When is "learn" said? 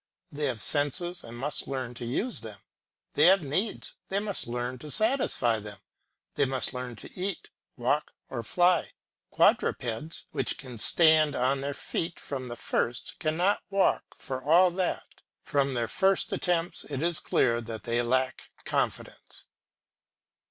1.67-1.93, 4.47-4.79, 6.73-6.95